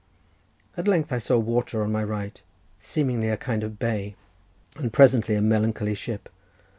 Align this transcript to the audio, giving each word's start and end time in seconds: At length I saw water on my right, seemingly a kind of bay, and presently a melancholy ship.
At 0.75 0.87
length 0.87 1.11
I 1.13 1.19
saw 1.19 1.37
water 1.37 1.83
on 1.83 1.91
my 1.91 2.03
right, 2.03 2.41
seemingly 2.79 3.29
a 3.29 3.37
kind 3.37 3.63
of 3.63 3.77
bay, 3.77 4.15
and 4.77 4.91
presently 4.91 5.35
a 5.35 5.43
melancholy 5.43 5.93
ship. 5.93 6.27